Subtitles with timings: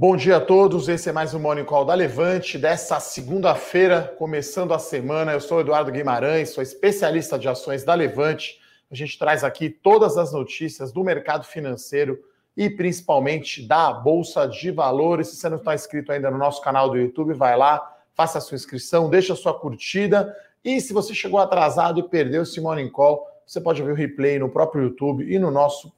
[0.00, 4.72] Bom dia a todos, esse é mais um Morning Call da Levante, dessa segunda-feira, começando
[4.72, 5.32] a semana.
[5.32, 8.58] Eu sou Eduardo Guimarães, sou especialista de ações da Levante.
[8.90, 12.18] A gente traz aqui todas as notícias do mercado financeiro
[12.56, 15.28] e principalmente da Bolsa de Valores.
[15.28, 18.40] Se você não está inscrito ainda no nosso canal do YouTube, vai lá, faça a
[18.40, 20.34] sua inscrição, deixa a sua curtida.
[20.64, 24.38] E se você chegou atrasado e perdeu esse Morning Call, você pode ver o replay
[24.38, 25.92] no próprio YouTube e no nosso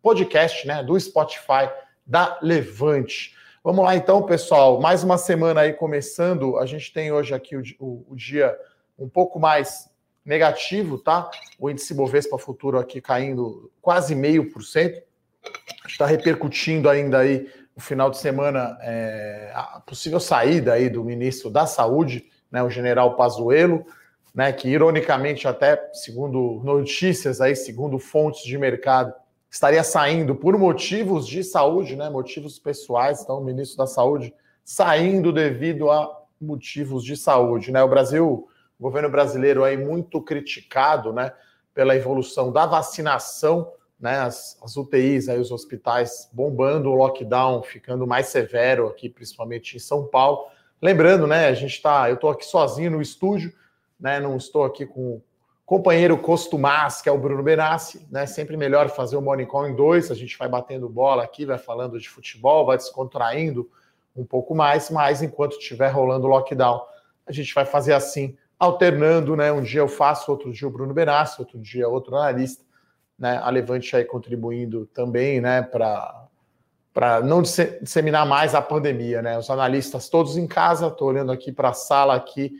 [0.00, 1.68] podcast né, do Spotify
[2.06, 3.41] da Levante.
[3.64, 4.80] Vamos lá então, pessoal.
[4.80, 6.58] Mais uma semana aí começando.
[6.58, 8.58] A gente tem hoje aqui o, o, o dia
[8.98, 9.88] um pouco mais
[10.24, 11.30] negativo, tá?
[11.60, 15.00] O índice Bovespa Futuro aqui caindo quase meio por cento.
[15.86, 21.48] Está repercutindo ainda aí o final de semana é, a possível saída aí do ministro
[21.48, 23.86] da Saúde, né, o general Pazuello,
[24.34, 29.14] né, que ironicamente até segundo notícias aí, segundo fontes de mercado,
[29.52, 35.30] estaria saindo por motivos de saúde, né, motivos pessoais, então o ministro da Saúde saindo
[35.30, 37.82] devido a motivos de saúde, né?
[37.82, 41.32] O Brasil, o governo brasileiro aí muito criticado, né,
[41.74, 48.06] pela evolução da vacinação, né, as, as UTIs aí os hospitais bombando, o lockdown ficando
[48.06, 50.46] mais severo aqui, principalmente em São Paulo.
[50.80, 53.52] Lembrando, né, a gente está, eu estou aqui sozinho no estúdio,
[54.00, 55.20] né, não estou aqui com
[55.64, 58.26] companheiro costumaz, que é o Bruno Benassi, né?
[58.26, 61.58] Sempre melhor fazer o Morning Call em dois, a gente vai batendo bola aqui, vai
[61.58, 63.70] falando de futebol, vai descontraindo
[64.14, 66.84] um pouco mais, mas enquanto estiver rolando o lockdown,
[67.26, 69.50] a gente vai fazer assim, alternando, né?
[69.50, 72.64] Um dia eu faço, outro dia o Bruno Benassi, outro dia outro analista,
[73.18, 73.38] né?
[73.42, 76.18] A Levante aí contribuindo também, né, para
[76.92, 79.38] para não disseminar mais a pandemia, né?
[79.38, 82.52] Os analistas todos em casa, estou olhando aqui para a sala aqui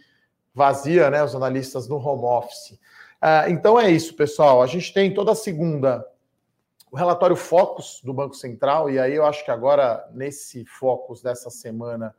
[0.54, 1.22] vazia, né?
[1.22, 2.78] Os analistas no home office.
[3.24, 4.60] Ah, então é isso, pessoal.
[4.60, 6.04] A gente tem toda segunda
[6.90, 11.48] o relatório Focus do Banco Central, e aí eu acho que agora, nesse Focus dessa
[11.48, 12.14] semana,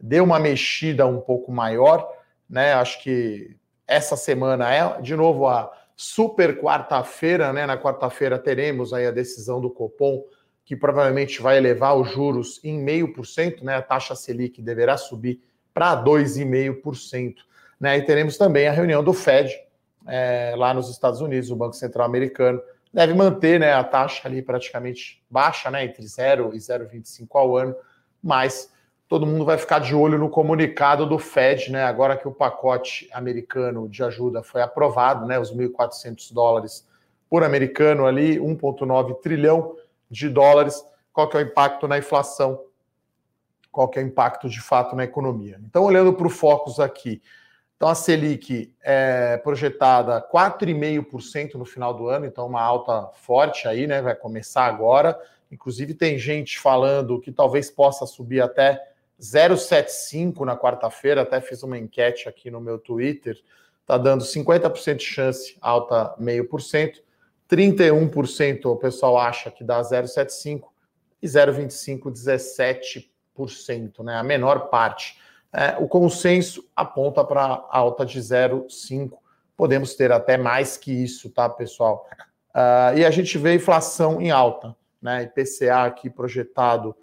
[0.00, 2.12] deu uma mexida um pouco maior,
[2.50, 2.72] né?
[2.72, 7.64] Acho que essa semana é, de novo, a super quarta-feira, né?
[7.64, 10.24] Na quarta-feira teremos aí a decisão do Copom,
[10.64, 13.76] que provavelmente vai elevar os juros em meio por cento, né?
[13.76, 15.40] A taxa Selic deverá subir
[15.72, 17.36] para 2,5%.
[17.78, 17.98] Né?
[17.98, 19.56] E teremos também a reunião do Fed,
[20.08, 22.60] é, lá nos Estados Unidos, o Banco Central Americano,
[22.92, 27.76] deve manter né, a taxa ali praticamente baixa, né, entre 0 e 0,25 ao ano,
[28.22, 28.72] mas
[29.06, 33.08] todo mundo vai ficar de olho no comunicado do Fed, né, agora que o pacote
[33.12, 36.88] americano de ajuda foi aprovado, né, os 1.400 dólares
[37.28, 39.76] por americano ali, 1,9 trilhão
[40.10, 40.82] de dólares,
[41.12, 42.64] qual que é o impacto na inflação,
[43.70, 45.60] qual que é o impacto de fato na economia.
[45.64, 47.20] Então, olhando para o Focus aqui,
[47.78, 53.86] então, a Selic é projetada 4,5% no final do ano, então uma alta forte aí,
[53.86, 54.02] né?
[54.02, 55.16] Vai começar agora.
[55.48, 58.84] Inclusive, tem gente falando que talvez possa subir até
[59.20, 61.22] 0,75 na quarta-feira.
[61.22, 63.40] Até fiz uma enquete aqui no meu Twitter.
[63.82, 67.00] Está dando 50% de chance, alta 0,5%.
[67.48, 70.64] 31% o pessoal acha que dá 0,75%
[71.22, 72.10] e 0,25%
[73.38, 74.16] 17%, né?
[74.16, 75.16] A menor parte
[75.52, 79.12] é, o consenso aponta para alta de 0,5.
[79.56, 82.06] Podemos ter até mais que isso, tá, pessoal?
[82.50, 85.22] Uh, e a gente vê inflação em alta, né?
[85.24, 86.94] IPCA aqui projetado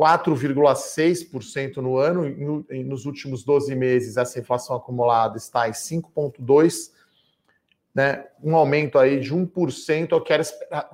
[0.00, 6.90] 4,6% no ano, no, nos últimos 12 meses essa inflação acumulada está em 5,2%,
[7.94, 8.24] né?
[8.42, 10.42] um aumento aí de 1% ao que era,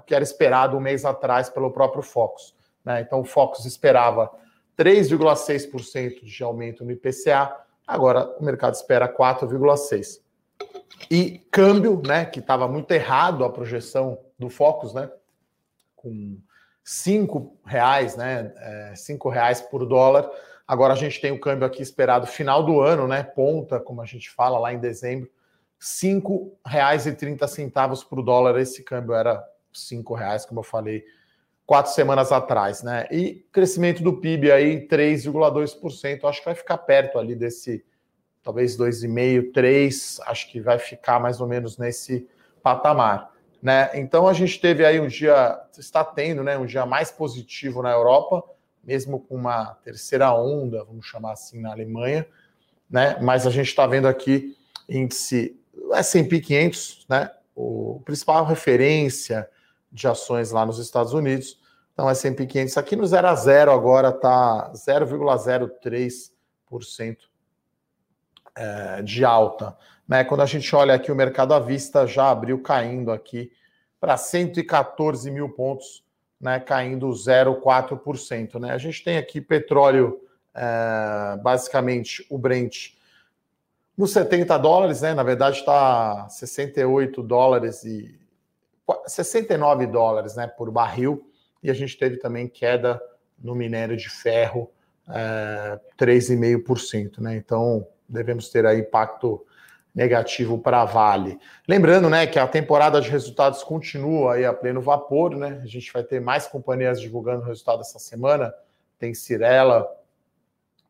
[0.07, 2.55] que era esperado um mês atrás pelo próprio Focus.
[2.85, 3.01] Né?
[3.03, 4.31] Então o Focus esperava
[4.79, 7.57] 3,6% de aumento no IPCA,
[7.87, 10.21] agora o mercado espera 4,6%.
[11.11, 15.11] E câmbio, né, que estava muito errado a projeção do Focus, né,
[15.95, 16.39] com
[16.83, 20.31] cinco reais, né, é, cinco reais por dólar.
[20.67, 24.07] Agora a gente tem o câmbio aqui esperado final do ano, né, ponta, como a
[24.07, 25.31] gente fala lá em dezembro,
[25.79, 28.59] cinco reais e trinta centavos por dólar.
[28.59, 31.05] Esse câmbio era cinco reais, como eu falei
[31.67, 33.09] quatro semanas atrás, né?
[33.11, 37.85] E crescimento do PIB aí 3,2%, acho que vai ficar perto ali desse
[38.43, 42.29] talvez 2,5, 3, acho que vai ficar mais ou menos nesse
[42.63, 43.91] patamar, né?
[43.95, 47.91] Então a gente teve aí um dia, está tendo, né, um dia mais positivo na
[47.91, 48.45] Europa,
[48.85, 52.25] mesmo com uma terceira onda, vamos chamar assim, na Alemanha,
[52.89, 53.19] né?
[53.21, 54.57] Mas a gente está vendo aqui
[54.89, 55.59] índice
[55.95, 57.31] S&P 500, né?
[57.57, 59.49] O principal referência
[59.97, 61.59] de ações lá nos Estados Unidos.
[61.95, 67.17] Então, S&P 500 aqui no 0 a 0 agora está 0,03%
[68.55, 69.75] é, de alta.
[70.07, 70.23] Né?
[70.23, 73.51] Quando a gente olha aqui o mercado à vista, já abriu caindo aqui
[73.99, 76.05] para 114 mil pontos
[76.39, 78.61] né, caindo 0,4%.
[78.61, 78.73] Né?
[78.73, 80.21] A gente tem aqui petróleo,
[80.55, 82.95] é, basicamente o Brent,
[83.97, 85.15] nos 70 dólares, né?
[85.15, 88.26] Na verdade, está 68 dólares e
[89.07, 91.31] 69 dólares né, por barril.
[91.63, 93.01] E a gente teve também queda
[93.39, 94.71] no minério de ferro,
[95.09, 97.19] é, 3,5%.
[97.19, 97.37] Né?
[97.37, 99.45] Então, devemos ter aí impacto
[99.97, 101.39] negativo para a Vale.
[101.67, 105.59] Lembrando, né, que a temporada de resultados continua aí a pleno vapor, né?
[105.63, 108.53] A gente vai ter mais companhias divulgando o resultado essa semana.
[108.99, 109.89] Tem Cirela,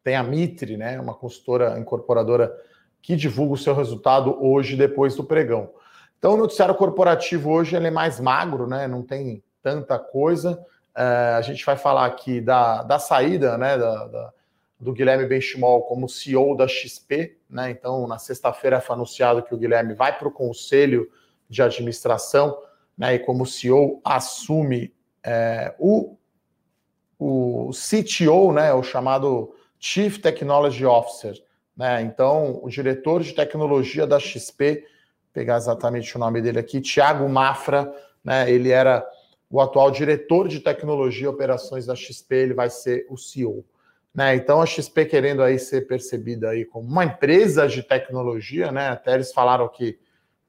[0.03, 2.53] tem a Mitre, né, uma consultora incorporadora
[3.01, 5.71] que divulga o seu resultado hoje depois do pregão.
[6.19, 8.87] Então, o noticiário corporativo hoje ele é mais magro, né?
[8.87, 10.65] Não tem tanta coisa.
[10.97, 14.33] É, a gente vai falar aqui da, da saída, né, da, da
[14.79, 17.71] do Guilherme Benchimol como CEO da XP, né?
[17.71, 21.11] Então, na sexta-feira foi anunciado que o Guilherme vai para o conselho
[21.49, 22.59] de administração,
[22.97, 23.15] né?
[23.15, 26.17] E como CEO assume é, o,
[27.19, 28.73] o CTO, né?
[28.75, 31.43] O chamado Chief Technology Officer,
[31.75, 32.03] né?
[32.03, 34.85] Então, o diretor de tecnologia da XP,
[35.37, 37.95] pegar exatamente o nome dele aqui, Thiago Mafra,
[38.25, 38.51] né?
[38.51, 39.07] Ele era
[39.51, 43.63] o atual diretor de tecnologia e operações da XP, ele vai ser o CEO.
[44.15, 44.35] Né?
[44.35, 48.89] Então a XP querendo aí ser percebida aí como uma empresa de tecnologia, né?
[48.89, 49.99] Até eles falaram que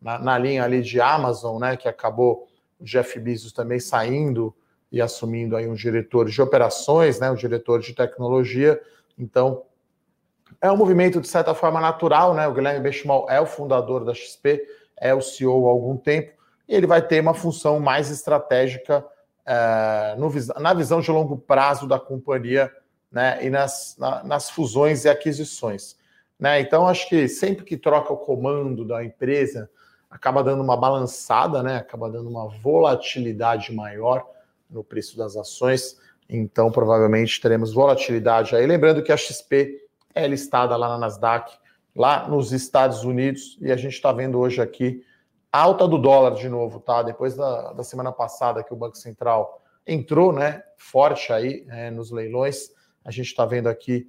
[0.01, 1.75] na, na, linha ali de Amazon, né?
[1.75, 2.47] Que acabou
[2.79, 4.55] o Jeff Bezos também saindo
[4.89, 7.29] e assumindo aí um diretor de operações, né?
[7.29, 8.79] Um diretor de tecnologia.
[9.19, 9.63] Então
[10.61, 12.47] é um movimento de certa forma natural, né?
[12.47, 14.61] O Guilherme Benchimol é o fundador da XP,
[14.99, 16.33] é o CEO há algum tempo
[16.67, 19.05] e ele vai ter uma função mais estratégica
[19.45, 20.29] é, no,
[20.59, 22.71] na visão de longo prazo da companhia
[23.11, 25.95] né, e nas, na, nas fusões e aquisições.
[26.39, 26.59] Né?
[26.59, 29.69] Então, acho que sempre que troca o comando da empresa,
[30.09, 31.77] acaba dando uma balançada, né?
[31.77, 34.25] acaba dando uma volatilidade maior
[34.69, 35.97] no preço das ações.
[36.29, 38.65] Então, provavelmente teremos volatilidade aí.
[38.65, 39.81] Lembrando que a XP
[40.13, 41.57] é listada lá na Nasdaq,
[41.97, 45.03] lá nos Estados Unidos, e a gente está vendo hoje aqui
[45.51, 47.01] alta do dólar de novo, tá?
[47.01, 52.11] Depois da, da semana passada que o Banco Central entrou, né, forte aí é, nos
[52.11, 52.69] leilões,
[53.03, 54.07] a gente está vendo aqui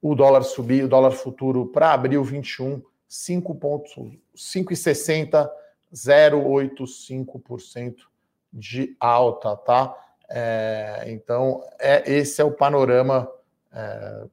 [0.00, 5.50] o dólar subir, o dólar futuro para abril 21, 5,60,
[5.92, 7.96] 0,85%
[8.52, 9.92] de alta, tá?
[10.30, 13.28] É, então, é, esse é o panorama
[13.72, 14.26] é,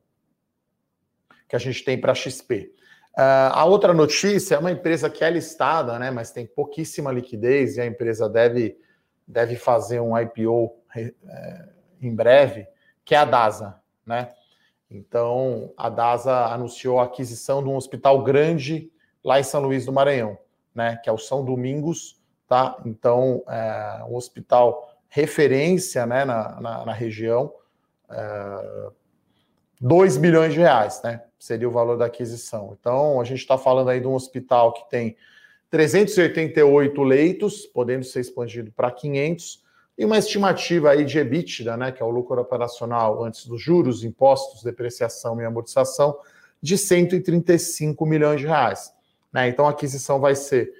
[1.50, 2.71] que a gente tem para XP.
[3.18, 7.75] Uh, a outra notícia é uma empresa que é listada, né, mas tem pouquíssima liquidez
[7.75, 8.78] e a empresa deve,
[9.28, 11.13] deve fazer um IPO é,
[12.02, 12.68] em breve,
[13.04, 14.34] que é a DASA né?
[14.90, 18.92] Então, a DASA anunciou a aquisição de um hospital grande
[19.24, 20.38] lá em São Luís do Maranhão,
[20.75, 20.98] né?
[20.98, 22.78] Que é o São Domingos, tá?
[22.86, 27.54] Então, é um hospital referência, né, na, na, na região,
[28.10, 28.90] é,
[29.81, 31.24] 2 bilhões de reais, né?
[31.39, 32.78] Seria o valor da aquisição.
[32.80, 35.18] Então, a gente está falando aí de um hospital que tem
[35.72, 39.63] 388 leitos, podendo ser expandido para 500,
[39.98, 44.04] e uma estimativa aí de EBITDA, né, que é o lucro operacional antes dos juros,
[44.04, 46.18] impostos, depreciação e amortização,
[46.62, 48.94] de 135 milhões de reais.
[49.34, 49.48] Né?
[49.48, 50.72] Então a aquisição vai ser,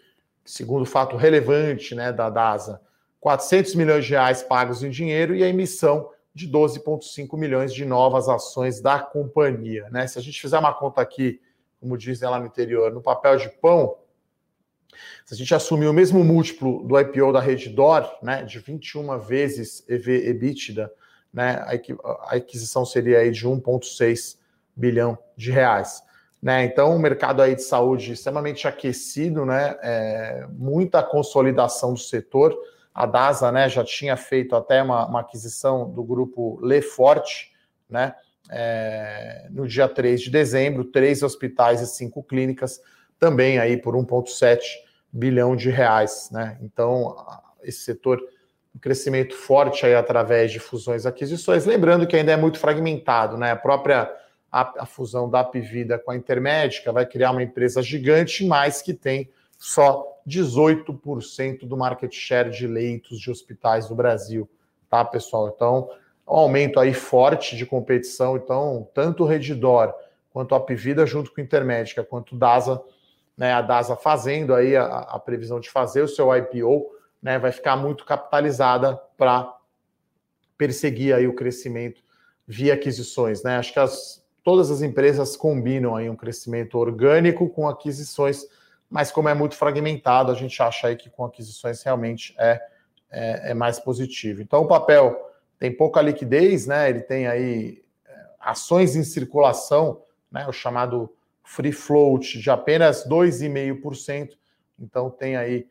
[0.46, 2.80] segundo fato relevante né, da DASA,
[3.20, 8.30] 400 milhões de reais pagos em dinheiro e a emissão de 12,5 milhões de novas
[8.30, 9.90] ações da companhia.
[9.90, 10.08] Né?
[10.08, 11.42] Se a gente fizer uma conta aqui,
[11.80, 13.98] como dizem lá no interior, no papel de pão,
[15.26, 19.84] se a gente assumir o mesmo múltiplo do IPO da Reddor, né, de 21 vezes
[19.88, 20.92] EV EBITDA,
[21.34, 21.64] né,
[22.04, 24.38] a aquisição seria aí de 1,6
[24.76, 26.04] bilhão de reais.
[26.42, 26.66] Né?
[26.66, 29.78] Então, o mercado aí de saúde extremamente aquecido, né?
[29.84, 32.58] É, muita consolidação do setor.
[32.94, 37.52] A DASA né, já tinha feito até uma, uma aquisição do grupo Leforte,
[37.90, 38.16] né?
[38.50, 42.82] É, no dia 3 de dezembro, três hospitais e cinco clínicas,
[43.18, 44.60] também aí por 1,7
[45.12, 46.58] bilhão de reais, né?
[46.62, 47.16] Então,
[47.64, 48.20] esse setor,
[48.76, 53.38] um crescimento forte aí através de fusões e aquisições, lembrando que ainda é muito fragmentado,
[53.38, 53.52] né?
[53.52, 54.12] A própria
[54.52, 58.94] a, a fusão da Apvida com a Intermédica vai criar uma empresa gigante, mas que
[58.94, 59.30] tem
[59.64, 64.50] só 18% do market share de leitos de hospitais do Brasil,
[64.90, 65.54] tá, pessoal?
[65.56, 65.88] Então,
[66.28, 69.94] um aumento aí forte de competição, então, tanto o Redditor
[70.34, 72.82] quanto a Apvida junto com a Intermédica, quanto DASA
[73.38, 76.90] né, a DASA fazendo aí a, a previsão de fazer o seu IPO,
[77.22, 79.56] né, vai ficar muito capitalizada para
[80.58, 82.02] perseguir aí o crescimento
[82.48, 83.58] via aquisições, né?
[83.58, 88.48] Acho que as, todas as empresas combinam aí um crescimento orgânico com aquisições,
[88.92, 92.62] mas como é muito fragmentado, a gente acha aí que com aquisições realmente é,
[93.10, 94.42] é, é mais positivo.
[94.42, 96.90] Então, o papel tem pouca liquidez, né?
[96.90, 100.46] Ele tem aí é, ações em circulação, né?
[100.46, 101.10] O chamado
[101.42, 104.32] free float de apenas 2,5%.
[104.78, 105.70] Então, tem aí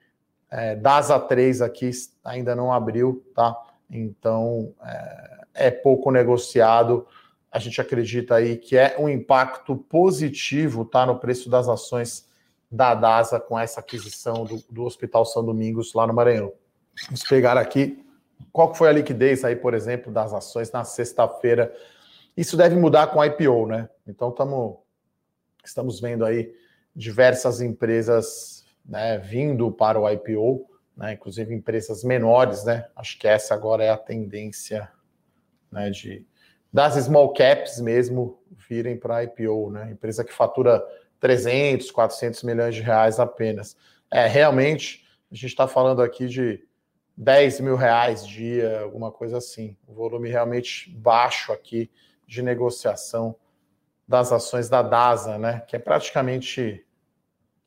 [0.50, 1.90] é, DASA 3 aqui,
[2.24, 3.54] ainda não abriu, tá?
[3.90, 7.06] Então, é, é pouco negociado.
[7.52, 11.04] A gente acredita aí que é um impacto positivo, tá?
[11.04, 12.29] No preço das ações
[12.70, 16.52] da DASA com essa aquisição do, do Hospital São Domingos lá no Maranhão.
[17.06, 18.04] Vamos pegar aqui
[18.52, 21.74] qual foi a liquidez aí, por exemplo, das ações na sexta-feira.
[22.36, 23.88] Isso deve mudar com a IPO, né?
[24.06, 24.84] Então tamo,
[25.64, 26.54] estamos vendo aí
[26.94, 32.88] diversas empresas né, vindo para o IPO, né, inclusive empresas menores, né?
[32.96, 34.90] Acho que essa agora é a tendência
[35.70, 36.26] né, de
[36.72, 39.90] das small caps mesmo virem para a IPO, né?
[39.90, 40.84] Empresa que fatura
[41.20, 43.76] 300, 400 milhões de reais apenas.
[44.10, 46.64] É, realmente, a gente está falando aqui de
[47.16, 49.76] 10 mil reais dia, alguma coisa assim.
[49.86, 51.90] O volume realmente baixo aqui
[52.26, 53.36] de negociação
[54.08, 55.60] das ações da DASA, né?
[55.68, 56.84] Que é praticamente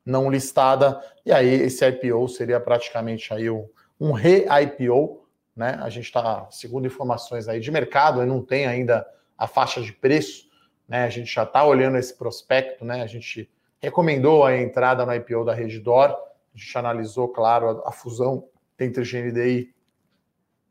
[0.05, 0.99] não listada.
[1.25, 3.69] E aí esse IPO seria praticamente aí um,
[3.99, 5.79] um re-IPO, né?
[5.81, 9.07] A gente está, segundo informações aí de mercado, não tem ainda
[9.37, 10.49] a faixa de preço,
[10.87, 11.03] né?
[11.03, 13.01] A gente já está olhando esse prospecto, né?
[13.01, 13.49] A gente
[13.81, 18.47] recomendou a entrada no IPO da Redditor, a gente analisou, claro, a, a fusão
[18.79, 19.73] entre GNDI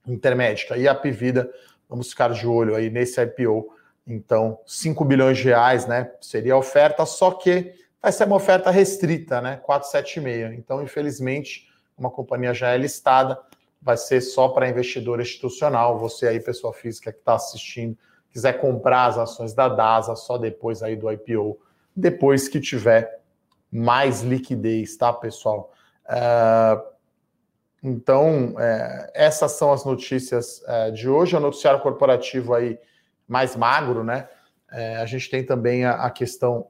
[0.07, 1.51] Intermédica e a Pivida.
[1.89, 3.73] Vamos ficar de olho aí nesse IPO.
[4.07, 6.11] Então, 5 bilhões de reais, né?
[6.21, 9.57] Seria a oferta, só que vai ser uma oferta restrita, né?
[9.59, 10.59] 476.
[10.59, 13.39] Então, infelizmente, uma companhia já é listada,
[13.81, 15.99] vai ser só para investidor institucional.
[15.99, 17.97] Você aí, pessoa física que está assistindo,
[18.33, 21.59] quiser comprar as ações da DASA só depois aí do IPO,
[21.95, 23.21] depois que tiver
[23.71, 25.73] mais liquidez, tá, pessoal?
[26.07, 26.93] Uh,
[27.83, 31.37] então, é, essas são as notícias é, de hoje.
[31.37, 32.79] O noticiário corporativo aí
[33.27, 34.29] mais magro, né?
[34.71, 36.69] É, a gente tem também a, a, questão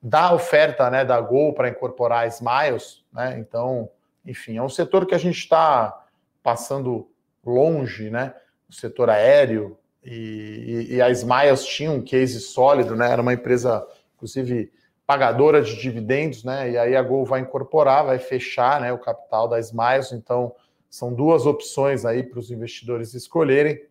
[0.00, 3.36] da oferta né, da Gol para incorporar Smiles, né?
[3.38, 3.90] Então,
[4.24, 6.06] enfim, é um setor que a gente está
[6.40, 7.10] passando
[7.44, 8.32] longe, né?
[8.70, 9.76] O setor aéreo
[10.10, 13.10] e, e, a Smiles tinha um case sólido, né?
[13.10, 13.86] Era uma empresa,
[14.16, 14.72] inclusive,
[15.06, 16.70] pagadora de dividendos, né?
[16.70, 20.12] E aí a Gol vai incorporar, vai fechar, né, o capital da Smiles.
[20.12, 20.54] Então,
[20.88, 23.82] são duas opções aí para os investidores escolherem.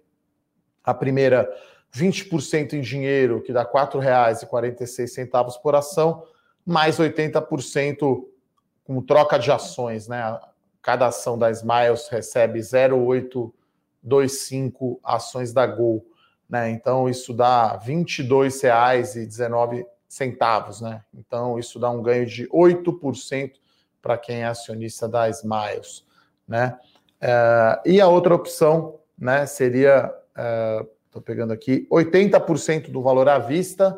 [0.84, 1.48] A primeira,
[1.96, 6.24] 20% em dinheiro, que dá R$ 4,46 por ação,
[6.66, 8.26] mais 80%
[8.84, 10.40] com troca de ações, né?
[10.82, 12.60] Cada ação da Smiles recebe
[14.08, 16.06] 0,825 ações da Gol,
[16.50, 16.72] né?
[16.72, 21.04] Então isso dá R$ 22,19 centavos, né?
[21.14, 23.52] Então isso dá um ganho de 8%
[24.02, 26.06] para quem é acionista da Smiles,
[26.48, 26.80] né?
[27.22, 30.14] Uh, e a outra opção, né, seria,
[31.08, 33.98] estou uh, pegando aqui, 80% do valor à vista, R$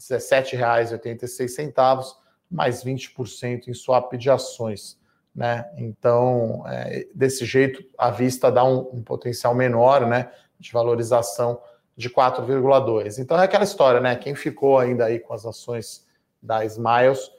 [0.00, 2.14] 17,86,
[2.48, 4.96] mais 20% em swap de ações,
[5.34, 5.64] né?
[5.76, 11.60] Então, é, desse jeito, a vista dá um, um potencial menor, né, de valorização
[11.96, 13.18] de 4,2.
[13.18, 14.16] Então é aquela história, né?
[14.16, 16.06] Quem ficou ainda aí com as ações
[16.42, 17.30] da Smiles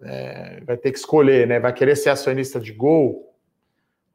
[0.00, 1.58] é, vai ter que escolher, né?
[1.58, 3.34] Vai querer ser acionista de Gol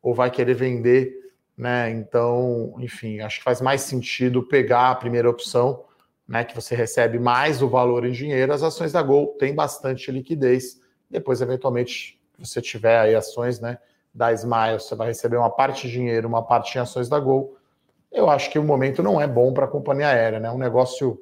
[0.02, 1.14] ou vai querer vender,
[1.58, 1.90] né?
[1.92, 5.84] Então, enfim, acho que faz mais sentido pegar a primeira opção,
[6.28, 6.44] né?
[6.44, 8.54] Que você recebe mais o valor em dinheiro.
[8.54, 10.80] As ações da Gol têm bastante liquidez.
[11.10, 13.78] Depois, eventualmente, você tiver aí ações, né?
[14.14, 17.58] Da Smiles, você vai receber uma parte de dinheiro, uma parte em ações da Gol
[18.12, 20.48] eu acho que o momento não é bom para a companhia aérea, né?
[20.48, 21.22] É um negócio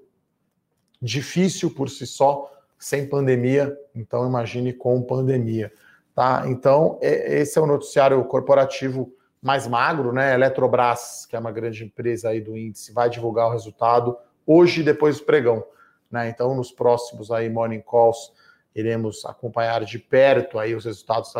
[1.02, 5.72] difícil por si só, sem pandemia, então imagine com pandemia,
[6.14, 6.44] tá?
[6.48, 10.34] Então, esse é o noticiário corporativo mais magro, né?
[10.34, 15.20] Eletrobras, que é uma grande empresa aí do índice, vai divulgar o resultado hoje depois
[15.20, 15.66] do pregão,
[16.10, 16.30] né?
[16.30, 18.32] Então, nos próximos aí morning calls,
[18.76, 21.34] iremos acompanhar de perto aí os resultados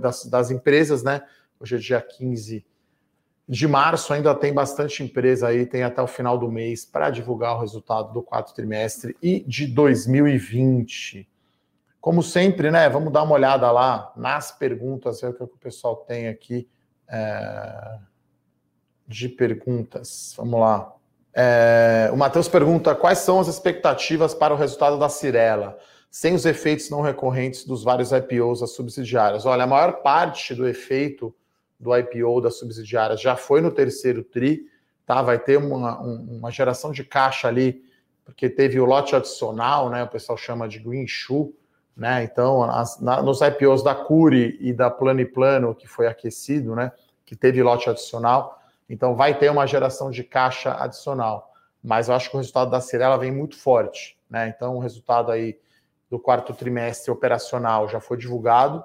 [0.00, 1.22] das, das empresas, né?
[1.60, 2.64] Hoje é dia 15
[3.50, 7.56] de março ainda tem bastante empresa aí, tem até o final do mês para divulgar
[7.56, 11.28] o resultado do quarto trimestre e de 2020.
[12.00, 12.88] Como sempre, né?
[12.88, 16.68] Vamos dar uma olhada lá nas perguntas, ver o que o pessoal tem aqui
[17.08, 17.98] é,
[19.04, 20.32] de perguntas.
[20.36, 20.94] Vamos lá.
[21.34, 25.76] É, o Matheus pergunta: quais são as expectativas para o resultado da Cirela,
[26.10, 29.46] sem os efeitos não recorrentes dos vários IPOs das subsidiárias?
[29.46, 31.34] Olha, a maior parte do efeito
[31.78, 34.66] do IPO das subsidiárias já foi no terceiro TRI,
[35.06, 35.22] tá?
[35.22, 37.82] Vai ter uma, uma geração de caixa ali,
[38.24, 40.02] porque teve o lote adicional, né?
[40.02, 41.54] O pessoal chama de green shoe,
[41.96, 42.24] né?
[42.24, 46.74] Então, as, na, nos IPOs da Curi e da Plano e Plano, que foi aquecido,
[46.74, 46.92] né?
[47.30, 51.52] que teve lote adicional, então vai ter uma geração de caixa adicional.
[51.80, 54.48] Mas eu acho que o resultado da Cirela vem muito forte, né?
[54.48, 55.56] Então o resultado aí
[56.10, 58.82] do quarto trimestre operacional já foi divulgado,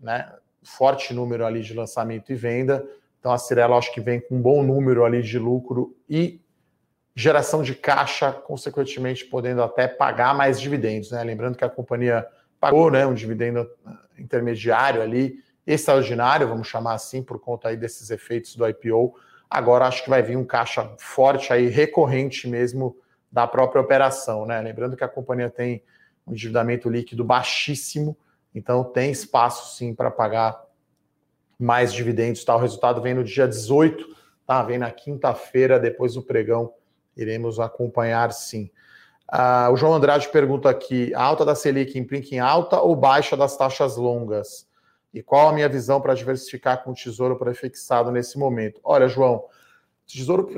[0.00, 0.32] né?
[0.62, 2.88] Forte número ali de lançamento e venda.
[3.20, 6.40] Então a Cirela acho que vem com um bom número ali de lucro e
[7.14, 11.22] geração de caixa, consequentemente podendo até pagar mais dividendos, né?
[11.22, 12.26] Lembrando que a companhia
[12.58, 13.70] pagou, né, um dividendo
[14.18, 19.14] intermediário ali, extraordinário, vamos chamar assim, por conta aí desses efeitos do IPO.
[19.50, 22.96] Agora acho que vai vir um caixa forte aí, recorrente mesmo
[23.30, 24.60] da própria operação, né?
[24.60, 25.82] Lembrando que a companhia tem
[26.26, 28.16] um endividamento líquido baixíssimo,
[28.54, 30.64] então tem espaço sim para pagar
[31.58, 32.54] mais dividendos, tá?
[32.54, 34.04] O resultado vem no dia 18,
[34.46, 34.62] tá?
[34.62, 36.72] Vem na quinta-feira, depois do pregão,
[37.16, 38.70] iremos acompanhar sim.
[39.32, 43.36] Uh, o João Andrade pergunta aqui: a alta da Selic implica em alta ou baixa
[43.36, 44.68] das taxas longas?
[45.12, 48.80] E qual a minha visão para diversificar com o tesouro prefixado nesse momento?
[48.82, 50.48] Olha, João, o tesouro,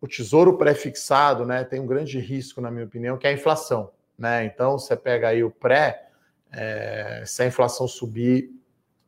[0.00, 3.90] o tesouro prefixado né, tem um grande risco, na minha opinião, que é a inflação.
[4.18, 4.44] Né?
[4.44, 6.08] Então, você pega aí o pré,
[6.52, 8.50] é, se a inflação subir,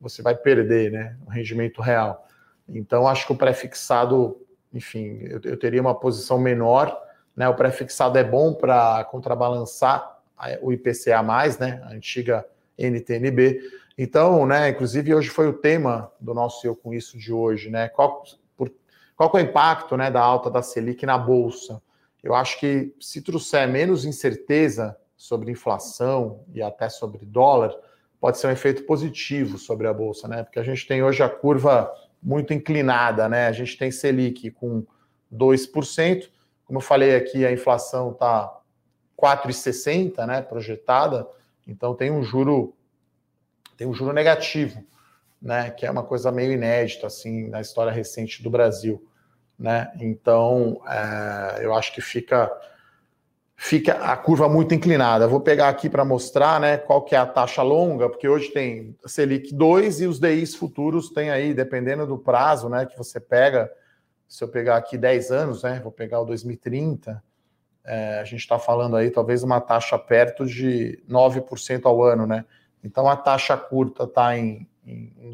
[0.01, 2.27] você vai perder né, o rendimento real.
[2.69, 4.41] Então, acho que o prefixado,
[4.73, 6.97] enfim, eu, eu teria uma posição menor.
[7.35, 7.49] Né?
[7.49, 10.19] O prefixado é bom para contrabalançar
[10.61, 11.23] o IPCA,
[11.59, 11.83] né?
[11.85, 12.47] a antiga
[12.77, 13.61] NTNB
[13.99, 17.89] então, né, inclusive hoje foi o tema do nosso Eu Com Isso de hoje, né?
[17.89, 18.23] Qual,
[18.57, 18.73] por,
[19.17, 21.83] qual é o impacto né, da alta da Selic na Bolsa?
[22.23, 27.75] Eu acho que se trouxer menos incerteza sobre inflação e até sobre dólar,
[28.21, 30.43] pode ser um efeito positivo sobre a Bolsa, né?
[30.43, 33.47] Porque a gente tem hoje a curva muito inclinada, né?
[33.47, 34.85] A gente tem Selic com
[35.33, 36.29] 2%,
[36.65, 38.61] como eu falei aqui, a inflação está
[39.17, 41.27] 4,60, né, projetada,
[41.67, 42.75] então tem um juro
[43.77, 44.85] tem um juro negativo,
[45.41, 49.09] né, que é uma coisa meio inédita assim na história recente do Brasil,
[49.59, 49.91] né?
[50.01, 52.51] Então, é, eu acho que fica
[53.61, 55.27] fica a curva muito inclinada.
[55.27, 58.97] vou pegar aqui para mostrar, né, qual que é a taxa longa, porque hoje tem
[59.05, 63.69] Selic 2 e os DIs futuros tem aí, dependendo do prazo, né, que você pega,
[64.29, 67.21] se eu pegar aqui 10 anos, né, vou pegar o 2030,
[67.85, 72.45] é, a gente está falando aí talvez uma taxa perto de 9% ao ano, né?
[72.85, 74.69] Então a taxa curta está em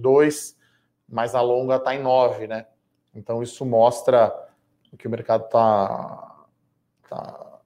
[0.01, 0.57] 2,
[1.09, 2.67] mas a longa está em 9, né?
[3.15, 4.33] Então isso mostra
[4.99, 6.47] que o mercado está
[7.09, 7.61] tá,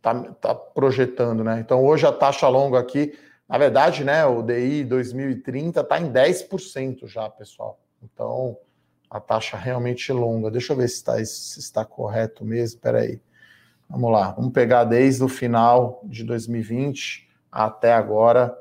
[0.00, 1.60] tá, tá projetando, né?
[1.60, 3.18] Então hoje a taxa longa aqui,
[3.48, 7.78] na verdade, né, o DI 2030 está em 10% já, pessoal.
[8.02, 8.56] Então
[9.10, 10.50] a taxa realmente longa.
[10.50, 12.76] Deixa eu ver se está, se está correto mesmo.
[12.76, 13.20] Espera aí.
[13.88, 14.32] Vamos lá.
[14.32, 18.56] Vamos pegar desde o final de 2020 até agora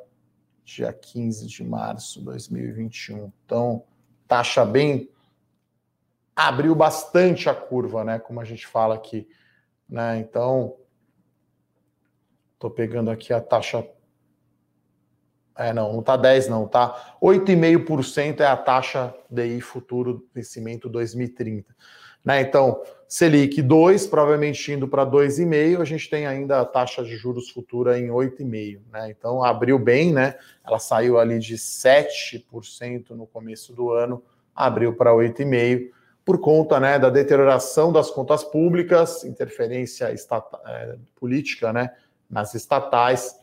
[0.64, 3.32] dia 15 de março de 2021.
[3.46, 3.84] Então,
[4.28, 5.10] taxa bem
[6.38, 9.28] abriu bastante a curva, né, como a gente fala aqui,
[9.90, 10.20] né?
[10.20, 10.76] Então,
[12.60, 13.84] tô pegando aqui a taxa
[15.58, 17.18] é, não, não tá 10 não, tá?
[17.20, 21.76] 8,5% é a taxa DI futuro vencimento 2030.
[22.24, 22.42] Né?
[22.42, 27.50] Então, Selic 2, provavelmente indo para 2,5, a gente tem ainda a taxa de juros
[27.50, 28.82] futura em 8,5.
[28.92, 29.10] Né?
[29.10, 30.36] Então, abriu bem, né?
[30.64, 34.22] ela saiu ali de 7% no começo do ano,
[34.54, 35.97] abriu para 8,5%,
[36.28, 41.96] por conta né, da deterioração das contas públicas, interferência estata, é, política né,
[42.30, 43.40] nas estatais,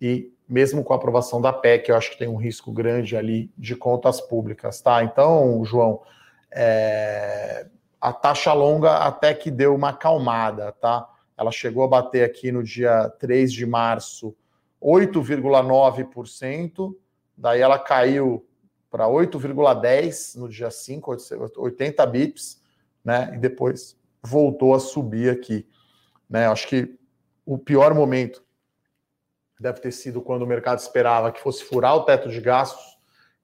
[0.00, 3.52] e mesmo com a aprovação da PEC, eu acho que tem um risco grande ali
[3.56, 4.80] de contas públicas.
[4.80, 5.04] tá?
[5.04, 6.02] Então, João,
[6.50, 7.68] é,
[8.00, 11.08] a taxa longa até que deu uma acalmada, tá?
[11.36, 14.34] Ela chegou a bater aqui no dia 3 de março
[14.82, 16.96] 8,9%,
[17.36, 18.44] daí ela caiu
[18.90, 21.16] para 8,10 no dia 5,
[21.56, 22.62] 80 bips,
[23.04, 23.32] né?
[23.34, 25.66] E depois voltou a subir aqui,
[26.28, 26.46] né?
[26.46, 26.98] Acho que
[27.44, 28.44] o pior momento
[29.60, 32.98] deve ter sido quando o mercado esperava que fosse furar o teto de gastos,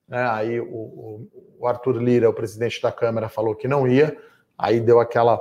[0.08, 0.26] né?
[0.30, 1.28] Aí o,
[1.58, 4.16] o Arthur Lira, o presidente da Câmara, falou que não ia
[4.58, 5.40] aí deu aquela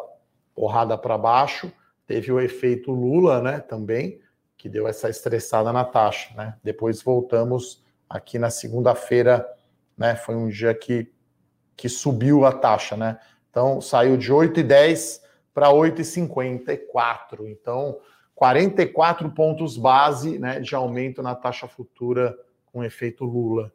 [0.56, 1.72] porrada para baixo,
[2.06, 4.20] teve o efeito Lula, né, também,
[4.58, 6.58] que deu essa estressada na taxa, né?
[6.64, 9.48] Depois voltamos aqui na segunda-feira,
[9.98, 11.12] né, foi um dia que,
[11.76, 13.20] que subiu a taxa, né?
[13.50, 15.22] Então saiu de 8,10
[15.54, 17.48] para 8,54.
[17.48, 18.00] Então,
[18.34, 23.72] 44 pontos base, né, de aumento na taxa futura com efeito Lula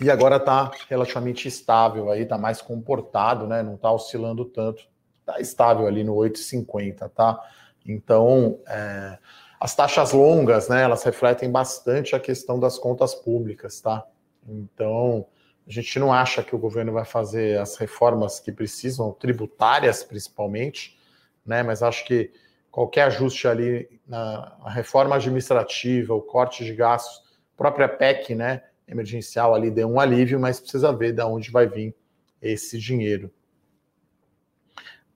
[0.00, 3.62] e agora está relativamente estável aí, está mais comportado, né?
[3.62, 4.84] Não está oscilando tanto,
[5.20, 7.38] está estável ali no 8,50, tá?
[7.86, 9.18] Então, é,
[9.62, 10.82] as taxas longas, né?
[10.82, 14.04] Elas refletem bastante a questão das contas públicas, tá?
[14.44, 15.24] Então,
[15.64, 20.98] A gente não acha que o governo vai fazer as reformas que precisam, tributárias principalmente,
[21.46, 21.62] né?
[21.62, 22.32] Mas acho que
[22.68, 27.22] qualquer ajuste ali na reforma administrativa, o corte de gastos,
[27.56, 31.94] própria PEC, né, emergencial ali deu um alívio, mas precisa ver de onde vai vir
[32.40, 33.30] esse dinheiro.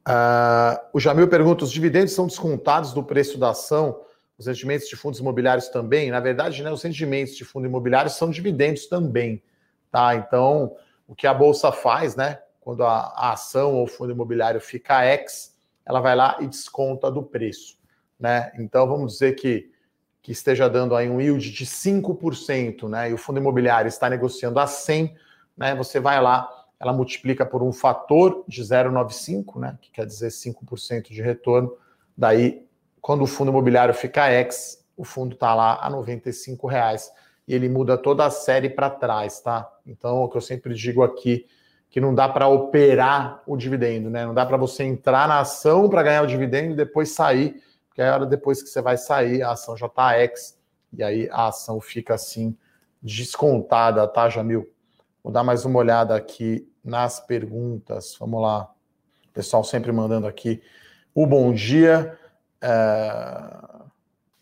[0.06, 4.05] Uh, o Jamil pergunta: os dividendos são descontados do preço da ação?
[4.38, 6.10] Os rendimentos de fundos imobiliários também?
[6.10, 9.42] Na verdade, né, os rendimentos de fundo imobiliário são dividendos também.
[9.90, 10.14] Tá?
[10.14, 12.40] Então, o que a Bolsa faz, né?
[12.60, 17.22] Quando a, a ação ou fundo imobiliário fica X, ela vai lá e desconta do
[17.22, 17.78] preço.
[18.18, 18.50] Né?
[18.58, 19.70] Então, vamos dizer que,
[20.20, 23.10] que esteja dando aí um yield de 5%, né?
[23.10, 25.14] E o fundo imobiliário está negociando a 100,
[25.56, 25.74] né?
[25.76, 29.78] Você vai lá, ela multiplica por um fator de 0,95, né?
[29.80, 31.72] Que quer dizer 5% de retorno.
[32.16, 32.65] Daí,
[33.06, 37.08] quando o fundo imobiliário fica X, o fundo está lá a 95 reais
[37.46, 39.72] e ele muda toda a série para trás, tá?
[39.86, 41.46] Então, o que eu sempre digo aqui,
[41.88, 44.26] que não dá para operar o dividendo, né?
[44.26, 48.02] Não dá para você entrar na ação para ganhar o dividendo e depois sair, porque
[48.02, 50.58] a hora depois que você vai sair, a ação já está X,
[50.92, 52.56] e aí a ação fica assim
[53.00, 54.68] descontada, tá, Jamil?
[55.22, 58.16] Vou dar mais uma olhada aqui nas perguntas.
[58.18, 58.68] Vamos lá.
[59.28, 60.60] O pessoal sempre mandando aqui
[61.14, 62.18] o bom dia.
[62.60, 63.76] É...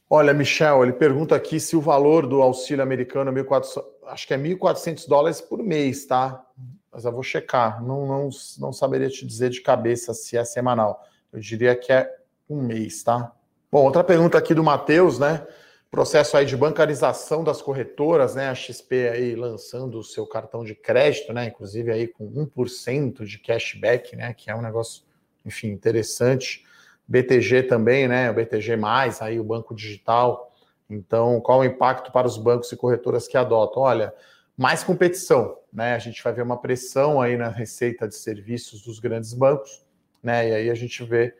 [0.08, 4.34] Olha, Michel, ele pergunta aqui se o valor do auxílio americano é 1.400, acho que
[4.34, 6.44] é 1.400 dólares por mês, tá?
[6.92, 7.82] Mas eu vou checar.
[7.82, 11.02] Não, não, não saberia te dizer de cabeça se é semanal.
[11.32, 12.08] Eu diria que é
[12.48, 13.32] um mês, tá?
[13.72, 15.44] Bom, outra pergunta aqui do Matheus, né?
[15.90, 18.48] Processo aí de bancarização das corretoras, né?
[18.48, 21.46] A XP aí lançando o seu cartão de crédito, né?
[21.46, 24.32] Inclusive aí com 1% de cashback, né?
[24.32, 25.02] Que é um negócio,
[25.44, 26.63] enfim, interessante.
[27.06, 28.30] BTG também, né?
[28.30, 28.72] O BTG,
[29.20, 30.52] aí o banco digital.
[30.88, 33.82] Então, qual o impacto para os bancos e corretoras que adotam?
[33.82, 34.14] Olha,
[34.56, 35.94] mais competição, né?
[35.94, 39.84] A gente vai ver uma pressão aí na receita de serviços dos grandes bancos,
[40.22, 40.48] né?
[40.48, 41.34] E aí a gente vê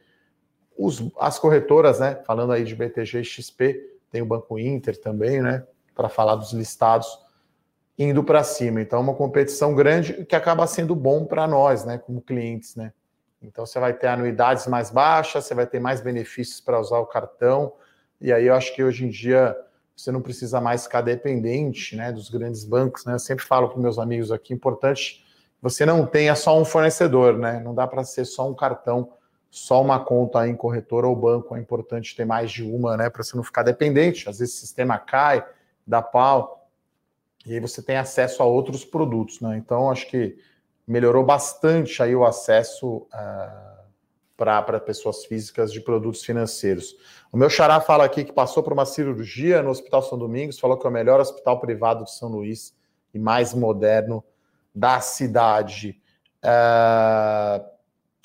[0.77, 2.17] os, as corretoras, né?
[2.27, 5.65] Falando aí de BTG e XP, tem o Banco Inter também, né?
[5.95, 7.19] Para falar dos listados
[7.99, 8.81] indo para cima.
[8.81, 11.99] Então, uma competição grande que acaba sendo bom para nós, né?
[11.99, 12.93] Como clientes, né?
[13.47, 17.07] Então você vai ter anuidades mais baixas, você vai ter mais benefícios para usar o
[17.07, 17.73] cartão.
[18.21, 19.57] E aí eu acho que hoje em dia
[19.97, 23.05] você não precisa mais ficar dependente né, dos grandes bancos.
[23.05, 23.15] Né?
[23.15, 25.25] Eu sempre falo para meus amigos aqui, importante
[25.65, 27.59] você não tenha só um fornecedor, né?
[27.59, 29.15] Não dá para ser só um cartão,
[29.51, 31.57] só uma conta em corretora ou banco.
[31.57, 33.09] É importante ter mais de uma, né?
[33.09, 34.29] Para você não ficar dependente.
[34.29, 35.43] Às vezes o sistema cai,
[35.87, 36.69] dá pau,
[37.47, 39.57] e aí você tem acesso a outros produtos, né?
[39.57, 40.37] Então acho que
[40.87, 43.85] melhorou bastante aí o acesso uh, ah,
[44.37, 46.95] para pessoas físicas de produtos financeiros.
[47.33, 50.79] O meu xará fala aqui que passou por uma cirurgia no Hospital São Domingos, falou
[50.79, 52.75] que é o melhor hospital privado de São Luís
[53.13, 54.23] e mais moderno
[54.75, 56.01] da cidade.
[56.45, 57.65] Uh,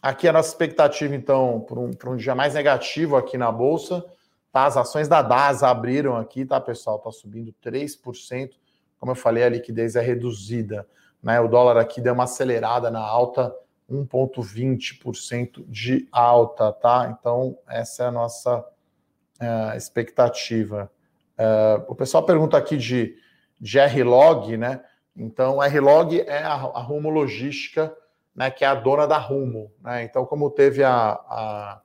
[0.02, 4.04] aqui a nossa expectativa, então, para um, um dia mais negativo aqui na Bolsa.
[4.52, 4.66] Tá?
[4.66, 6.98] As ações da DASA abriram aqui, tá, pessoal?
[6.98, 8.52] Está subindo 3%.
[9.00, 10.88] Como eu falei, a liquidez é reduzida.
[11.22, 11.40] Né?
[11.40, 13.56] O dólar aqui deu uma acelerada na alta,
[13.90, 17.16] 1,20% de alta, tá?
[17.18, 20.92] Então, essa é a nossa uh, expectativa.
[21.38, 23.16] Uh, o pessoal pergunta aqui de,
[23.60, 24.84] de R-Log, né?
[25.16, 27.94] Então, R-Log é a, a Rumo Logística,
[28.36, 29.72] né, que é a dona da Rumo.
[29.82, 30.04] Né?
[30.04, 31.82] Então, como teve a, a,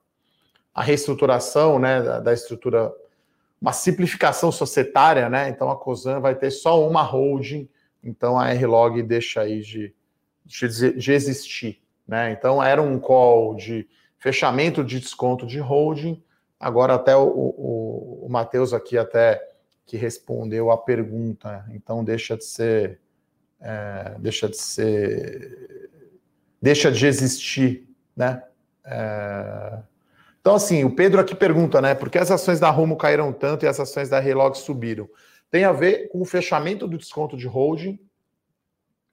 [0.73, 2.93] a reestruturação né, da, da, estrutura,
[3.61, 5.49] uma simplificação societária, né?
[5.49, 7.69] Então, a COSAN vai ter só uma holding
[8.05, 9.95] então a R-Log deixa aí de,
[10.45, 11.83] de, de existir.
[12.07, 12.33] Né?
[12.33, 13.89] Então era um call de
[14.19, 16.23] fechamento de desconto de holding.
[16.61, 19.43] Agora até o, o, o Matheus aqui até
[19.87, 21.65] que respondeu a pergunta.
[21.71, 23.01] Então deixa de ser.
[23.61, 25.91] É, deixa de ser.
[26.61, 28.43] Deixa de existir, né?
[28.85, 29.79] É,
[30.45, 31.95] então, assim, o Pedro aqui pergunta, né?
[31.95, 35.09] Por que as ações da Rumo caíram tanto e as ações da Relog subiram?
[35.55, 37.97] Tem a ver com o fechamento do desconto de holding,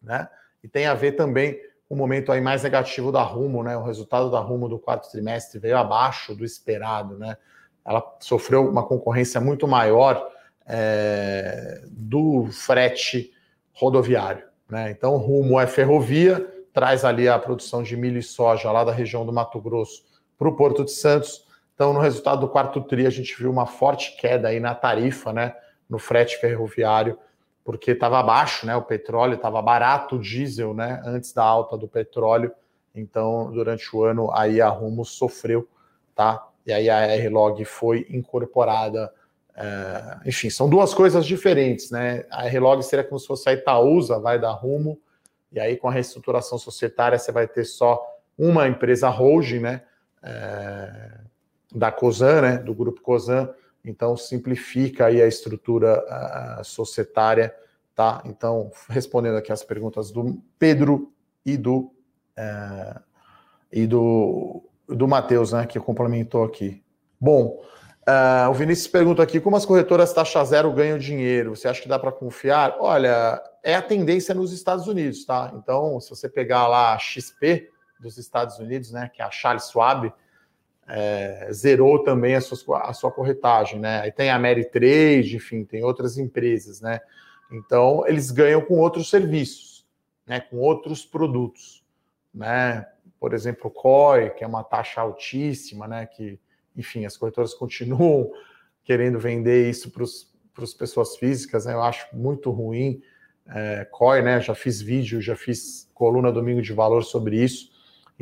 [0.02, 0.28] né?
[0.64, 3.78] E tem a ver também com o momento aí mais negativo da Rumo, né?
[3.78, 7.38] O resultado da Rumo do quarto trimestre veio abaixo do esperado, né?
[7.86, 10.32] Ela sofreu uma concorrência muito maior
[10.66, 13.32] é, do frete
[13.72, 14.90] rodoviário, né?
[14.90, 19.28] Então, Rumo é ferrovia, traz ali a produção de milho e soja lá da região
[19.28, 20.04] do Mato Grosso
[20.40, 21.46] para o Porto de Santos.
[21.76, 25.32] Então, no resultado do quarto tri, a gente viu uma forte queda aí na tarifa,
[25.32, 25.54] né?
[25.92, 27.20] No frete ferroviário,
[27.66, 28.74] porque estava abaixo, né?
[28.78, 31.02] O petróleo estava barato, o diesel, né?
[31.06, 32.50] Antes da alta do petróleo.
[32.96, 35.68] Então, durante o ano, aí a Rumo sofreu,
[36.16, 36.48] tá?
[36.66, 39.14] E aí a R-Log foi incorporada.
[39.54, 40.20] É...
[40.26, 42.24] enfim, são duas coisas diferentes, né?
[42.32, 44.98] A R-Log seria como se fosse a Itaúsa, vai da Rumo,
[45.52, 48.02] e aí com a reestruturação societária você vai ter só
[48.38, 49.82] uma empresa holding, né?
[50.24, 51.12] É,
[51.76, 52.58] da COSAN, né?
[52.58, 53.54] Do grupo COSAN.
[53.84, 57.56] Então simplifica aí a estrutura a societária,
[57.96, 58.22] tá?
[58.26, 61.12] Então, respondendo aqui as perguntas do Pedro
[61.46, 61.94] e do.
[62.36, 63.00] É,
[63.72, 66.84] e do, do Matheus, né, que complementou aqui.
[67.20, 67.64] Bom,
[68.08, 71.56] uh, o Vinícius pergunta aqui: como as corretoras taxa zero ganham dinheiro?
[71.56, 72.76] Você acha que dá para confiar?
[72.80, 75.52] Olha, é a tendência nos Estados Unidos, tá?
[75.56, 79.70] Então, se você pegar lá a XP dos Estados Unidos, né, que é a Charles
[79.70, 80.12] Schwab,
[80.88, 84.02] é, zerou também a sua, a sua corretagem, né?
[84.02, 87.00] Aí tem a Ameritrade, enfim, tem outras empresas, né?
[87.52, 89.86] Então, eles ganham com outros serviços,
[90.26, 91.84] né, com outros produtos,
[92.34, 92.86] né?
[93.22, 96.08] por exemplo, o COI, que é uma taxa altíssima, né?
[96.08, 96.40] Que,
[96.76, 98.32] enfim, as corretoras continuam
[98.84, 101.74] querendo vender isso para as pessoas físicas, né?
[101.74, 103.00] Eu acho muito ruim.
[103.48, 104.42] É, COI, né?
[104.42, 107.71] Já fiz vídeo, já fiz coluna domingo de valor sobre isso.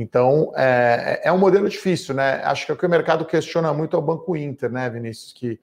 [0.01, 2.41] Então, é, é um modelo difícil, né?
[2.45, 5.33] Acho que o que o mercado questiona muito é o Banco Inter, né, Vinícius?
[5.33, 5.59] Que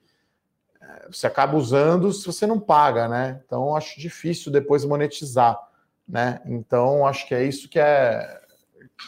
[0.79, 3.41] é, você acaba usando se você não paga, né?
[3.43, 5.59] Então, acho difícil depois monetizar,
[6.07, 6.39] né?
[6.45, 8.41] Então, acho que é isso que é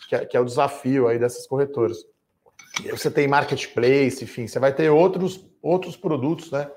[0.08, 2.08] que é, que é o desafio aí dessas corretoras.
[2.90, 6.72] Você tem marketplace, enfim, você vai ter outros, outros produtos, né?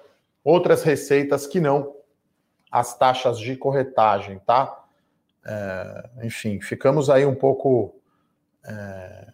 [0.45, 1.97] Outras receitas que não
[2.71, 4.79] as taxas de corretagem, tá?
[5.43, 8.02] É, enfim, ficamos aí um pouco
[8.65, 9.27] é,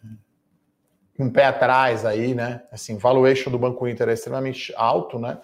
[1.18, 2.62] um pé atrás aí, né?
[2.70, 5.38] Assim, valuation do Banco Inter é extremamente alto, né?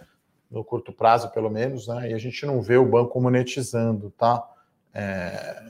[0.50, 2.10] No curto prazo, pelo menos, né?
[2.10, 4.42] E a gente não vê o banco monetizando, tá?
[4.92, 5.62] É,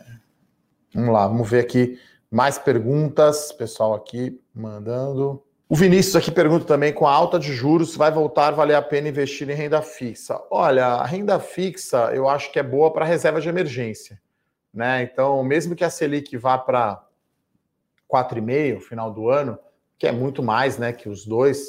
[0.95, 1.99] vamos lá, vamos ver aqui
[2.31, 5.43] mais perguntas, pessoal aqui mandando.
[5.67, 8.83] O Vinícius aqui pergunta também: com a alta de juros, vai voltar a valer a
[8.83, 10.39] pena investir em renda fixa?
[10.51, 14.21] Olha, a renda fixa eu acho que é boa para reserva de emergência.
[14.73, 15.05] Né?
[15.05, 17.04] Então, mesmo que a Selic vá para
[18.13, 19.59] 4,5 no final do ano,
[19.99, 21.69] que é muito mais né, que os dois,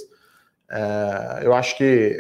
[0.70, 2.18] é, eu acho que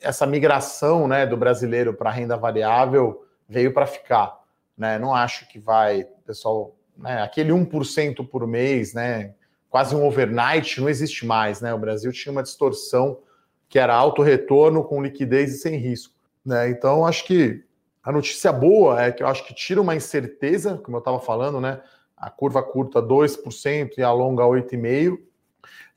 [0.00, 4.38] essa migração né, do brasileiro para renda variável veio para ficar.
[4.76, 4.98] Né?
[4.98, 9.34] Não acho que vai, pessoal né, aquele 1% por mês, né,
[9.68, 11.60] quase um overnight, não existe mais.
[11.60, 11.72] Né?
[11.74, 13.20] O Brasil tinha uma distorção
[13.68, 16.14] que era alto retorno com liquidez e sem risco.
[16.44, 16.70] Né?
[16.70, 17.64] Então, acho que
[18.06, 21.60] a notícia boa é que eu acho que tira uma incerteza, como eu estava falando,
[21.60, 21.82] né?
[22.16, 25.18] A curva curta 2% e a longa 8,5%.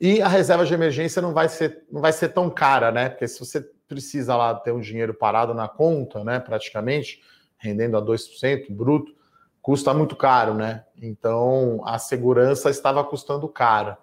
[0.00, 3.08] E a reserva de emergência não vai ser, não vai ser tão cara, né?
[3.08, 6.40] Porque se você precisa lá ter um dinheiro parado na conta, né?
[6.40, 7.20] Praticamente,
[7.58, 9.14] rendendo a 2% bruto,
[9.60, 10.84] custa muito caro, né?
[11.00, 13.96] Então a segurança estava custando caro,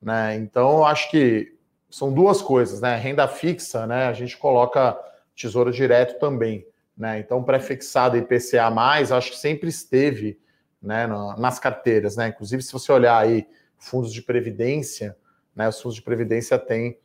[0.00, 0.36] né?
[0.36, 1.54] Então acho que
[1.90, 2.96] são duas coisas, né?
[2.96, 4.06] Renda fixa, né?
[4.06, 4.98] A gente coloca
[5.36, 7.18] tesouro direto também, né?
[7.18, 10.38] Então pré-fixado IPCA mais, acho que sempre esteve,
[10.82, 11.06] né?
[11.38, 12.28] Nas carteiras, né?
[12.28, 13.46] Inclusive se você olhar aí
[13.78, 15.16] fundos de previdência,
[15.54, 15.68] né?
[15.68, 16.98] Os fundos de previdência têm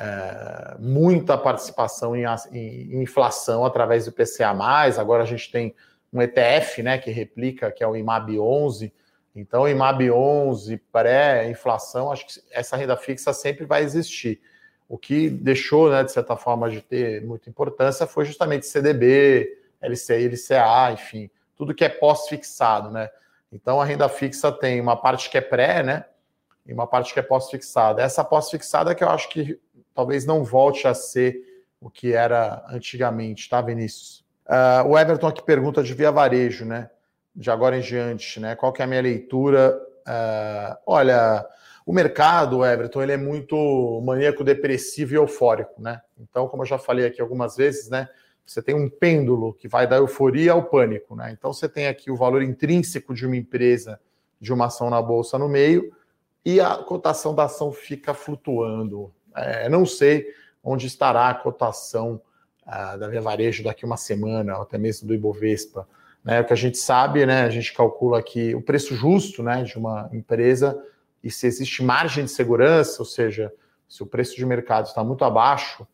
[0.00, 4.14] é, muita participação em, em, inflação através do
[4.56, 4.98] mais.
[4.98, 5.74] Agora a gente tem
[6.12, 8.92] um ETF, né, que replica, que é o IMAB 11.
[9.36, 14.40] Então, IMAB 11, pré-inflação, acho que essa renda fixa sempre vai existir.
[14.88, 20.28] O que deixou, né, de certa forma, de ter muita importância foi justamente CDB, LCI,
[20.28, 23.08] LCA, enfim, tudo que é pós-fixado, né?
[23.52, 26.04] Então, a renda fixa tem uma parte que é pré, né,
[26.66, 28.02] e uma parte que é pós-fixada.
[28.02, 29.58] Essa pós-fixada que eu acho que
[29.94, 31.36] talvez não volte a ser
[31.80, 34.24] o que era antigamente, tá, Vinícius?
[34.46, 36.90] Uh, o Everton aqui pergunta de via varejo, né?
[37.34, 38.54] De agora em diante, né?
[38.54, 39.80] Qual que é a minha leitura?
[40.00, 41.46] Uh, olha,
[41.86, 46.00] o mercado, Everton, ele é muito maníaco, depressivo e eufórico, né?
[46.18, 48.08] Então, como eu já falei aqui algumas vezes, né?
[48.50, 51.30] Você tem um pêndulo que vai da euforia ao pânico, né?
[51.30, 54.00] Então, você tem aqui o valor intrínseco de uma empresa,
[54.40, 55.94] de uma ação na bolsa no meio,
[56.44, 59.14] e a cotação da ação fica flutuando.
[59.36, 60.34] É, não sei
[60.64, 62.20] onde estará a cotação
[62.66, 65.86] da Via Varejo daqui uma semana, ou até mesmo do Ibovespa.
[66.24, 66.40] Né?
[66.40, 69.78] O que a gente sabe, né, a gente calcula aqui o preço justo né, de
[69.78, 70.76] uma empresa
[71.22, 73.52] e se existe margem de segurança, ou seja,
[73.88, 75.86] se o preço de mercado está muito abaixo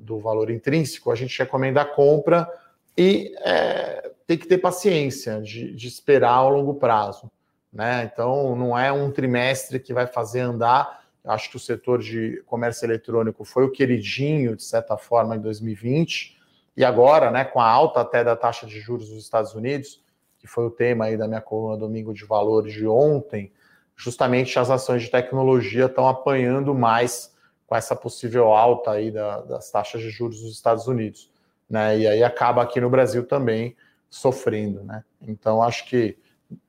[0.00, 2.48] do valor intrínseco, a gente recomenda a compra
[2.96, 7.30] e é, tem que ter paciência de, de esperar ao longo prazo.
[7.72, 8.10] Né?
[8.12, 12.86] Então, não é um trimestre que vai fazer andar Acho que o setor de comércio
[12.86, 16.38] eletrônico foi o queridinho, de certa forma, em 2020.
[16.74, 20.02] E agora, né, com a alta até da taxa de juros dos Estados Unidos,
[20.38, 23.52] que foi o tema aí da minha coluna Domingo de Valores de ontem,
[23.94, 27.36] justamente as ações de tecnologia estão apanhando mais
[27.68, 31.30] com essa possível alta aí da, das taxas de juros dos Estados Unidos.
[31.68, 31.98] Né?
[31.98, 33.76] E aí acaba aqui no Brasil também
[34.08, 35.04] sofrendo, né?
[35.20, 36.16] Então, acho que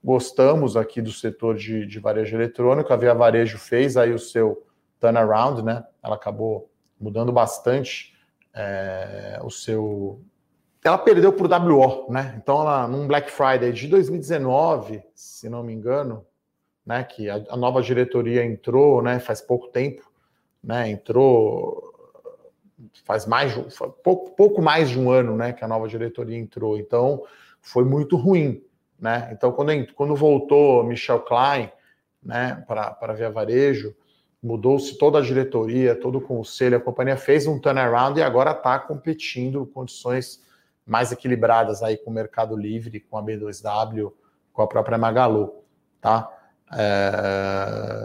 [0.03, 2.91] gostamos aqui do setor de, de varejo eletrônico.
[2.91, 4.67] A Via Varejo fez aí o seu
[4.99, 5.85] turnaround, né?
[6.03, 8.13] Ela acabou mudando bastante
[8.53, 10.21] é, o seu.
[10.83, 12.37] Ela perdeu por WO, né?
[12.41, 16.25] Então, ela, num Black Friday de 2019, se não me engano,
[16.85, 17.05] né?
[17.05, 19.17] Que a, a nova diretoria entrou, né?
[19.19, 20.08] Faz pouco tempo,
[20.63, 20.89] né?
[20.89, 21.93] Entrou
[23.03, 23.53] faz mais
[24.03, 25.53] pouco, pouco mais de um ano, né?
[25.53, 26.77] Que a nova diretoria entrou.
[26.77, 27.23] Então,
[27.61, 28.63] foi muito ruim,
[28.99, 29.29] né?
[29.31, 31.71] Então, quando, quando voltou Michel Klein,
[32.23, 32.63] né?
[32.67, 33.95] Para Via Varejo
[34.41, 38.79] mudou-se toda a diretoria, todo o conselho, a companhia fez um turnaround e agora está
[38.79, 40.41] competindo condições
[40.85, 44.11] mais equilibradas aí com o Mercado Livre, com a B2W,
[44.53, 45.53] com a própria Magalu,
[46.01, 46.31] tá?
[46.73, 47.98] É...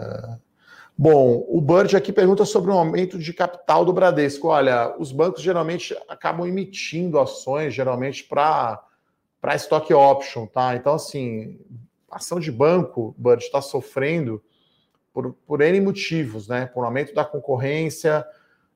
[0.97, 4.47] Bom, o Bird aqui pergunta sobre o aumento de capital do Bradesco.
[4.47, 8.81] Olha, os bancos geralmente acabam emitindo ações, geralmente para
[9.41, 10.75] para stock option, tá?
[10.75, 11.59] Então, assim,
[12.09, 14.41] ação de banco, Bird, está sofrendo
[15.13, 16.65] por, por N motivos, né?
[16.65, 18.25] Por aumento da concorrência,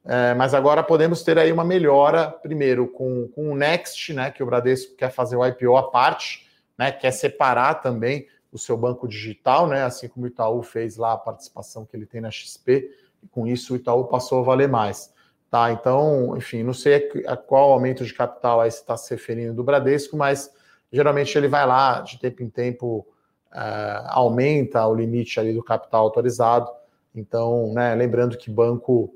[0.05, 4.29] é, mas agora podemos ter aí uma melhora, primeiro, com, com o Next, né?
[4.29, 6.91] Que o Bradesco quer fazer o IPO à parte, né?
[6.91, 9.83] Quer separar também o seu banco digital, né?
[9.83, 12.89] Assim como o Itaú fez lá a participação que ele tem na XP,
[13.21, 15.13] e com isso o Itaú passou a valer mais.
[15.49, 19.63] Tá, então, enfim, não sei a qual aumento de capital aí está se referindo do
[19.63, 20.53] Bradesco, mas
[20.91, 23.07] geralmente ele vai lá de tempo em tempo
[23.51, 26.69] uh, aumenta o limite ali do capital autorizado.
[27.15, 29.15] Então, né, lembrando que banco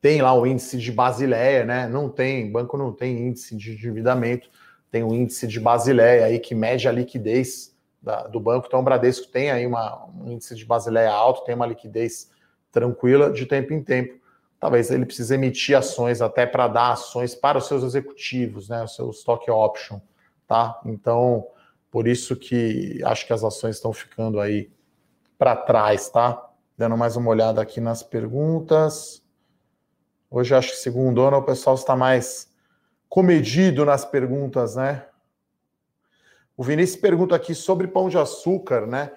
[0.00, 1.88] tem lá o índice de Basileia, né?
[1.88, 4.48] Não tem, banco não tem índice de endividamento,
[4.92, 7.75] tem o índice de Basileia aí que mede a liquidez
[8.06, 8.68] da, do banco.
[8.68, 12.30] Então, o Bradesco tem aí uma, um índice de Basileia alto, tem uma liquidez
[12.70, 14.14] tranquila de tempo em tempo.
[14.60, 18.80] Talvez ele precise emitir ações até para dar ações para os seus executivos, né?
[18.84, 20.00] O seu stock option,
[20.46, 20.80] tá?
[20.86, 21.48] Então,
[21.90, 24.70] por isso que acho que as ações estão ficando aí
[25.36, 26.48] para trás, tá?
[26.78, 29.20] Dando mais uma olhada aqui nas perguntas.
[30.30, 32.48] Hoje acho que segundo ano o pessoal está mais
[33.08, 35.06] comedido nas perguntas, né?
[36.56, 39.12] O Vinícius pergunta aqui sobre pão de açúcar, né?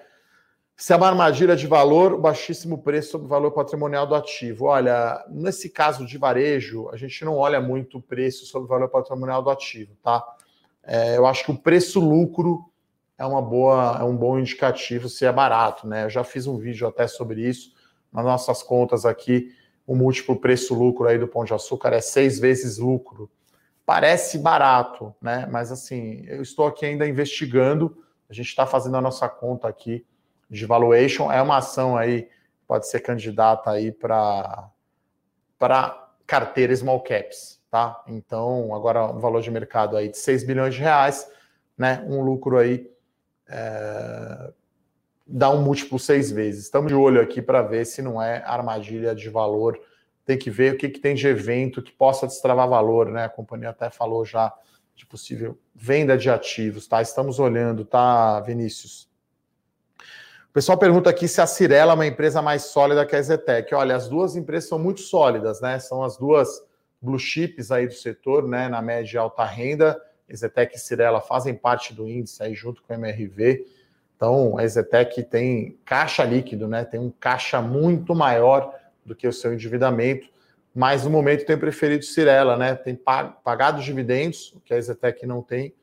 [0.76, 4.66] Se é uma armadilha de valor, baixíssimo preço sobre o valor patrimonial do ativo.
[4.66, 8.88] Olha, nesse caso de varejo, a gente não olha muito o preço sobre o valor
[8.88, 10.24] patrimonial do ativo, tá?
[10.82, 12.70] É, eu acho que o preço-lucro
[13.18, 16.04] é uma boa, é um bom indicativo se é barato, né?
[16.04, 17.74] Eu já fiz um vídeo até sobre isso.
[18.12, 19.54] Nas nossas contas aqui,
[19.86, 23.30] o múltiplo preço-lucro aí do Pão de Açúcar é seis vezes lucro.
[23.90, 25.48] Parece barato, né?
[25.50, 28.04] Mas assim, eu estou aqui ainda investigando.
[28.28, 30.06] A gente está fazendo a nossa conta aqui
[30.48, 31.32] de valuation.
[31.32, 32.28] É uma ação aí,
[32.68, 34.70] pode ser candidata aí para
[36.24, 38.00] carteira small caps, tá?
[38.06, 41.28] Então, agora um valor de mercado aí de 6 bilhões de reais,
[41.76, 42.00] né?
[42.06, 42.88] Um lucro aí
[43.48, 44.52] é,
[45.26, 46.62] dá um múltiplo seis vezes.
[46.62, 49.76] Estamos de olho aqui para ver se não é armadilha de valor.
[50.30, 53.24] Tem que ver o que, que tem de evento que possa destravar valor, né?
[53.24, 54.54] A companhia até falou já
[54.94, 57.02] de possível venda de ativos, tá?
[57.02, 59.10] Estamos olhando, tá, Vinícius?
[59.98, 63.74] O pessoal pergunta aqui se a Cirela é uma empresa mais sólida que a Zetec.
[63.74, 65.80] Olha, as duas empresas são muito sólidas, né?
[65.80, 66.62] São as duas
[67.02, 68.68] blue chips aí do setor, né?
[68.68, 70.00] Na média e alta renda.
[70.28, 73.66] Exetec e Cirela fazem parte do índice aí junto com o MRV.
[74.14, 76.84] Então, a Exetec tem caixa líquido, né?
[76.84, 80.28] Tem um caixa muito maior do que o seu endividamento,
[80.74, 82.74] mas no momento tem preferido Cirela, né?
[82.74, 85.74] Tem pagado dividendos, que a Exetec não tem,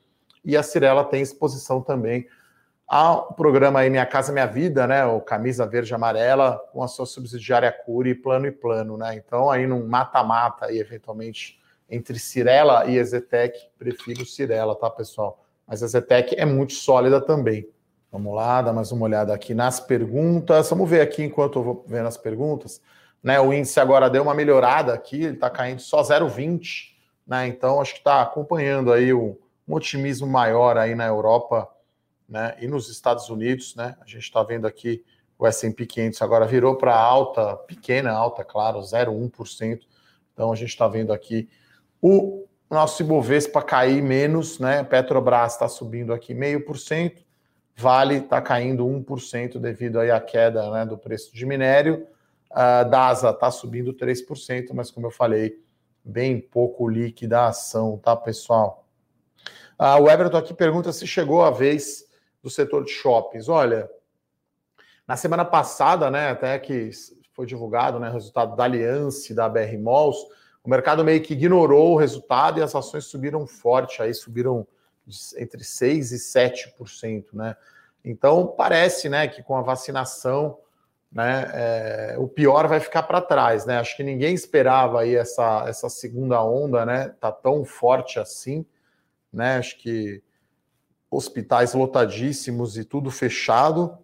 [0.44, 2.28] e a Cirela tem exposição também
[2.88, 5.06] ao programa aí Minha Casa Minha Vida, né?
[5.06, 9.16] O Camisa Verde Amarela, com a sua subsidiária Cure, Plano e Plano, né?
[9.16, 15.44] Então, aí num mata-mata aí, eventualmente entre Cirela e Ezetec, prefiro Cirela, tá, pessoal?
[15.68, 17.68] Mas a Ezetec é muito sólida também.
[18.10, 20.70] Vamos lá, dar mais uma olhada aqui nas perguntas.
[20.70, 22.82] Vamos ver aqui enquanto eu vou vendo as perguntas.
[23.28, 26.94] Né, o índice agora deu uma melhorada aqui, ele está caindo só 0,20,
[27.28, 27.46] né?
[27.46, 29.36] Então acho que está acompanhando aí um,
[29.68, 31.68] um, otimismo maior aí na Europa,
[32.30, 32.56] né?
[32.62, 33.98] E nos Estados Unidos, né?
[34.00, 35.04] A gente está vendo aqui
[35.38, 39.82] o S&P 500 agora virou para alta, pequena alta, claro, 0,1%.
[40.34, 41.50] Então a gente está vendo aqui
[42.02, 44.86] o nosso Ibovespa cair menos, né?
[44.86, 47.22] Petrobras está subindo aqui meio por cento,
[47.76, 52.08] Vale está caindo 1% devido aí à queda né, do preço de minério.
[52.50, 55.62] A DASA está subindo 3%, mas como eu falei,
[56.04, 58.86] bem pouco líquida a ação, tá, pessoal?
[59.78, 62.06] Ah, o Everton aqui pergunta se chegou a vez
[62.42, 63.50] do setor de shoppings.
[63.50, 63.90] Olha,
[65.08, 66.90] na semana passada, né, até que
[67.34, 70.18] foi divulgado né, o resultado da Aliança da BR Malls,
[70.64, 74.68] o mercado meio que ignorou o resultado e as ações subiram forte, aí subiram
[75.38, 77.56] entre 6% e 7%, né?
[78.04, 80.58] Então, parece né, que com a vacinação,
[81.12, 83.80] né, é, o pior vai ficar para trás, né?
[83.80, 87.10] Acho que ninguém esperava aí essa, essa segunda onda, né?
[87.20, 88.66] Tá tão forte assim,
[89.32, 89.58] né?
[89.58, 90.22] Acho que
[91.10, 93.98] hospitais lotadíssimos e tudo fechado,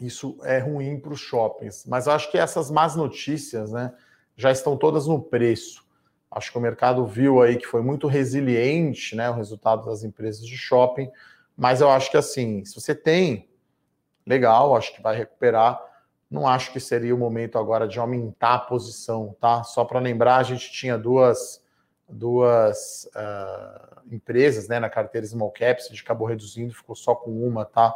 [0.00, 1.84] isso é ruim para os shoppings.
[1.86, 3.92] Mas acho que essas más notícias, né,
[4.36, 5.84] já estão todas no preço.
[6.30, 10.44] Acho que o mercado viu aí que foi muito resiliente, né, o resultado das empresas
[10.44, 11.08] de shopping.
[11.56, 13.48] Mas eu acho que assim, se você tem,
[14.26, 15.80] legal, acho que vai recuperar.
[16.30, 19.62] Não acho que seria o momento agora de aumentar a posição, tá?
[19.62, 21.62] Só para lembrar, a gente tinha duas
[22.08, 27.30] duas uh, empresas né, na carteira Small Caps, a gente acabou reduzindo, ficou só com
[27.30, 27.94] uma, tá?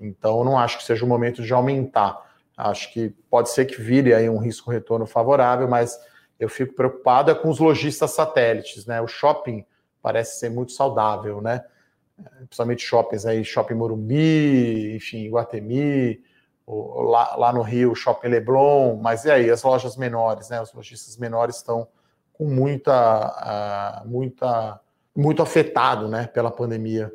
[0.00, 2.26] Então, não acho que seja o momento de aumentar.
[2.56, 5.98] Acho que pode ser que vire aí um risco-retorno favorável, mas
[6.38, 9.00] eu fico preocupado é com os lojistas satélites, né?
[9.00, 9.64] O shopping
[10.02, 11.64] parece ser muito saudável, né?
[12.38, 16.22] Principalmente shoppings aí, Shopping Morumbi, enfim, Guatemi,
[16.66, 20.60] lá, lá no Rio, Shopping Leblon, mas e aí, as lojas menores, né?
[20.60, 21.88] Os lojistas menores estão
[22.32, 24.80] com muita, uh, muita,
[25.14, 27.12] muito afetado, né, pela pandemia.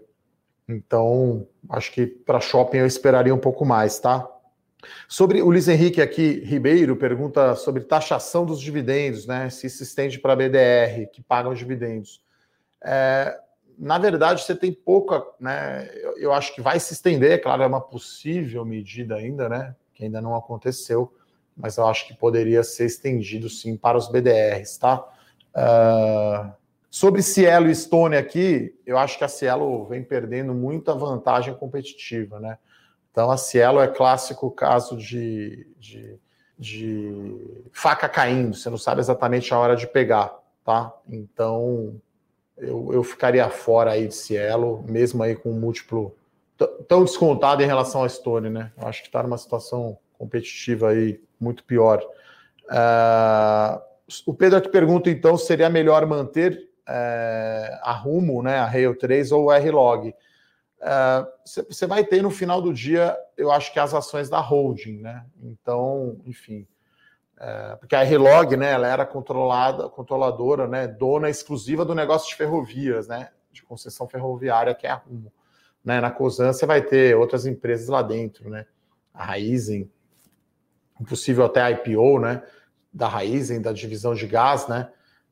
[0.68, 4.28] Então, acho que para shopping eu esperaria um pouco mais, tá?
[5.08, 9.50] Sobre o Luiz Henrique aqui, Ribeiro, pergunta sobre taxação dos dividendos, né?
[9.50, 12.22] Se se estende para a BDR, que paga os dividendos.
[12.84, 13.36] É,
[13.78, 15.90] na verdade, você tem pouca, né?
[15.96, 19.76] Eu, eu, acho que vai se estender, é claro, é uma possível medida ainda, né?
[19.94, 21.14] Que ainda não aconteceu,
[21.56, 25.06] mas eu acho que poderia ser estendido sim para os BDRs, tá?
[25.56, 26.52] Uh,
[26.90, 32.40] sobre Cielo e Estônia aqui, eu acho que a Cielo vem perdendo muita vantagem competitiva,
[32.40, 32.58] né?
[33.12, 36.20] Então a Cielo é clássico caso de, de,
[36.58, 40.94] de faca caindo, você não sabe exatamente a hora de pegar, tá?
[41.08, 42.00] Então
[42.58, 46.16] eu, eu ficaria fora aí de Cielo, mesmo aí com um múltiplo
[46.88, 48.72] tão descontado em relação à Estônia, né?
[48.78, 52.02] Eu acho que está numa situação competitiva aí muito pior.
[52.66, 53.82] Uh,
[54.26, 59.32] o Pedro aqui pergunta, então, seria melhor manter é, a Rumo, né, a Rail 3
[59.32, 60.14] ou o R-Log?
[61.44, 65.00] Você é, vai ter no final do dia, eu acho que as ações da holding,
[65.00, 65.26] né?
[65.42, 66.68] Então, enfim,
[67.38, 72.36] é, porque a R-Log, né, ela era controlada, controladora, né, dona exclusiva do negócio de
[72.36, 75.32] ferrovias, né, de concessão ferroviária, que é a Rumo.
[75.84, 78.66] Né, na Cosan você vai ter outras empresas lá dentro, né?
[79.14, 79.90] A Raizen,
[81.00, 82.42] impossível até a IPO, né?
[82.96, 84.90] da Raizen, da divisão de gás, né?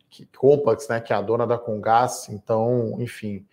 [0.09, 0.99] Que, Compax, né?
[0.99, 2.27] Que é a dona da Congás.
[2.29, 3.47] Então, enfim.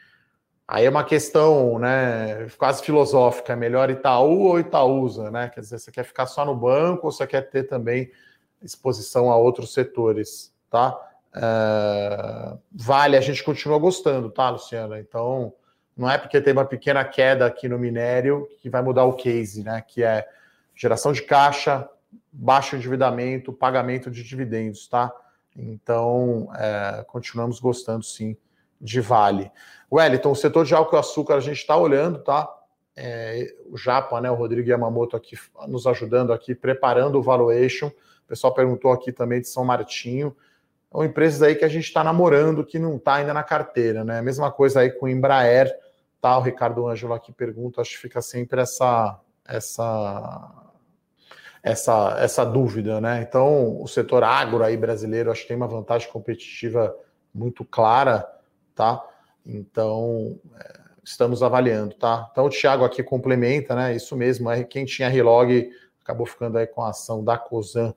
[0.67, 2.49] Aí é uma questão, né?
[2.59, 3.53] Quase filosófica.
[3.53, 5.49] É melhor Itaú ou Itaúsa, né?
[5.49, 8.11] Quer dizer, você quer ficar só no banco ou você quer ter também
[8.63, 10.99] exposição a outros setores, tá?
[11.35, 12.57] É...
[12.73, 14.99] Vale, a gente continua gostando, tá, Luciana?
[14.99, 15.53] Então,
[15.97, 19.63] não é porque tem uma pequena queda aqui no minério que vai mudar o case,
[19.63, 19.83] né?
[19.87, 20.27] Que é
[20.75, 21.89] geração de caixa,
[22.33, 25.13] baixo endividamento, pagamento de dividendos, tá?
[25.57, 28.37] Então, é, continuamos gostando sim
[28.81, 29.51] de Vale.
[29.93, 32.49] Wellington, o setor de álcool e açúcar a gente está olhando, tá?
[33.03, 35.35] É, o Japa, né, o Rodrigo Yamamoto aqui
[35.67, 37.87] nos ajudando aqui, preparando o valuation.
[37.87, 40.37] O pessoal perguntou aqui também de São Martinho.
[40.93, 44.21] São empresas aí que a gente está namorando, que não está ainda na carteira, né?
[44.21, 45.73] Mesma coisa aí com Embraer,
[46.21, 46.37] tá?
[46.37, 50.61] O Ricardo Ângelo aqui pergunta, acho que fica sempre essa, essa
[51.63, 53.23] essa, essa dúvida, né?
[53.23, 56.95] Então, o setor agro aí brasileiro acho que tem uma vantagem competitiva
[57.35, 58.27] muito clara,
[58.75, 59.05] tá?
[59.45, 60.80] Então, é,
[61.11, 62.29] estamos avaliando, tá?
[62.31, 63.95] Então, o Thiago aqui complementa, né?
[63.95, 65.71] Isso mesmo, quem tinha relog
[66.03, 67.95] acabou ficando aí com a ação da COSAN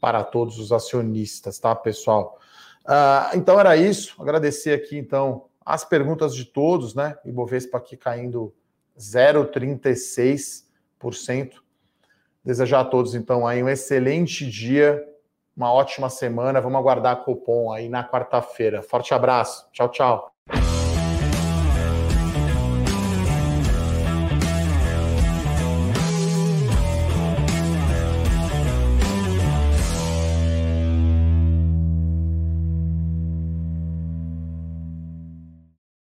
[0.00, 2.38] para todos os acionistas, tá, pessoal?
[2.84, 4.14] Uh, então, era isso.
[4.20, 7.16] Agradecer aqui, então, as perguntas de todos, né?
[7.24, 8.54] Ibovespa aqui caindo
[8.98, 11.54] 0,36%.
[12.44, 15.04] Desejar a todos, então, aí um excelente dia,
[15.56, 16.60] uma ótima semana.
[16.60, 18.82] Vamos aguardar a Copom aí na quarta-feira.
[18.82, 19.68] Forte abraço.
[19.72, 20.29] Tchau, tchau.